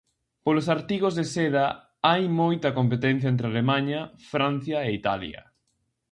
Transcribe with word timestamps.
Polos 0.45 0.67
artigos 0.77 1.13
de 1.19 1.25
seda 1.33 1.65
hai 2.07 2.23
moita 2.41 2.69
competencia 2.79 3.27
entre 3.33 3.47
Alemaña, 3.47 4.01
Francia 4.31 4.77
e 4.87 4.89
Italia. 4.99 5.41